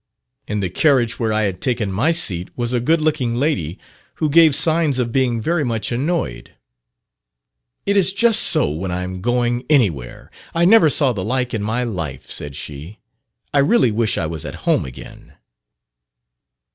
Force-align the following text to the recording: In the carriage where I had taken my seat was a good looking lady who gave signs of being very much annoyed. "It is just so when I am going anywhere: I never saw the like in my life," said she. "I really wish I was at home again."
In 0.47 0.61
the 0.61 0.69
carriage 0.71 1.19
where 1.19 1.31
I 1.31 1.43
had 1.43 1.61
taken 1.61 1.91
my 1.91 2.11
seat 2.11 2.49
was 2.55 2.73
a 2.73 2.79
good 2.79 2.99
looking 3.01 3.35
lady 3.35 3.77
who 4.15 4.31
gave 4.31 4.55
signs 4.55 4.97
of 4.97 5.11
being 5.11 5.39
very 5.39 5.63
much 5.63 5.91
annoyed. 5.91 6.55
"It 7.85 7.95
is 7.95 8.11
just 8.11 8.41
so 8.41 8.71
when 8.71 8.89
I 8.89 9.03
am 9.03 9.21
going 9.21 9.63
anywhere: 9.69 10.31
I 10.55 10.65
never 10.65 10.89
saw 10.89 11.13
the 11.13 11.23
like 11.23 11.53
in 11.53 11.61
my 11.61 11.83
life," 11.83 12.31
said 12.31 12.55
she. 12.55 12.97
"I 13.53 13.59
really 13.59 13.91
wish 13.91 14.17
I 14.17 14.25
was 14.25 14.43
at 14.43 14.65
home 14.65 14.85
again." 14.85 15.33